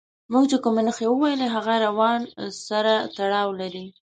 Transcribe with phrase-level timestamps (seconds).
[0.31, 2.19] موږ چې کومې نښې وویلې هغه روان
[2.67, 3.85] سره تړاو لري.